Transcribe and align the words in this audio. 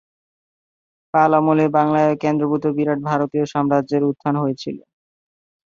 পাল 1.13 1.31
আমলেই 1.39 1.69
বাংলায় 1.77 2.13
কেন্দ্রীভূত 2.23 2.63
বিরাট 2.77 2.99
ভারতীয় 3.09 3.45
সাম্রাজ্যের 3.53 4.03
উত্থান 4.09 4.35
হয়েছিল। 4.43 4.77